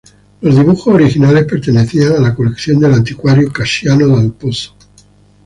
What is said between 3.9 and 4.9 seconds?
dal Pozzo.